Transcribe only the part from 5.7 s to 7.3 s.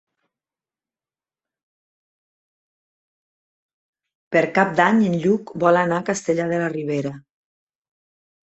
anar a Castellar de la Ribera.